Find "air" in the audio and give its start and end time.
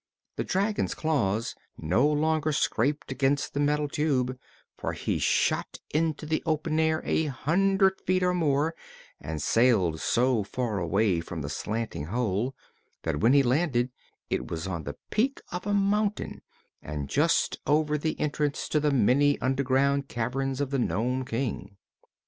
6.79-7.03